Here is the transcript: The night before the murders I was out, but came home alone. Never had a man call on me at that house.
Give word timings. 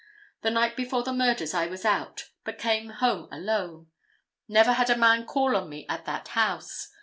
The 0.41 0.49
night 0.49 0.75
before 0.75 1.03
the 1.03 1.13
murders 1.13 1.53
I 1.53 1.67
was 1.67 1.85
out, 1.85 2.29
but 2.43 2.57
came 2.57 2.89
home 2.89 3.27
alone. 3.31 3.91
Never 4.47 4.73
had 4.73 4.89
a 4.89 4.97
man 4.97 5.27
call 5.27 5.55
on 5.55 5.69
me 5.69 5.85
at 5.87 6.05
that 6.05 6.29
house. 6.29 6.87